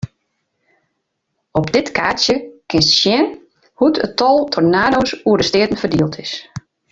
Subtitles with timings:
[1.51, 3.27] Op dit kaartsje kinst sjen
[3.73, 6.33] hoe't it tal tornado's oer de steaten ferdield is.